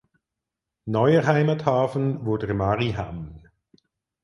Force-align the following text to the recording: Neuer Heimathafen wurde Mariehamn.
Neuer 0.87 1.27
Heimathafen 1.27 2.25
wurde 2.25 2.51
Mariehamn. 2.55 3.47